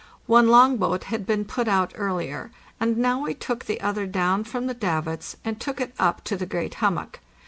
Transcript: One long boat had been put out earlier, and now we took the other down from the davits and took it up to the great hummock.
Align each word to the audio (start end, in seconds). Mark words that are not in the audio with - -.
One 0.25 0.47
long 0.47 0.77
boat 0.77 1.03
had 1.03 1.27
been 1.27 1.45
put 1.45 1.67
out 1.67 1.91
earlier, 1.95 2.49
and 2.79 2.97
now 2.97 3.21
we 3.21 3.35
took 3.35 3.65
the 3.65 3.79
other 3.81 4.07
down 4.07 4.43
from 4.45 4.65
the 4.65 4.73
davits 4.73 5.35
and 5.45 5.59
took 5.61 5.79
it 5.79 5.93
up 5.99 6.23
to 6.23 6.35
the 6.35 6.47
great 6.47 6.73
hummock. 6.81 7.19